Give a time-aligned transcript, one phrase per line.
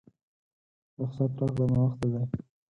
[0.99, 2.21] رخصت راکړه ناوخته دی!